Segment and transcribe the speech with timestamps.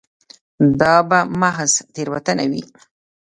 [0.79, 2.63] دا به محض تېروتنه وي.